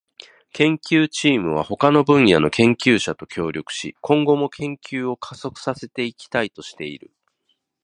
[0.53, 7.11] 研究チームは他の分野の研究者と協力し、今後も研究を加速させていきたいとしている。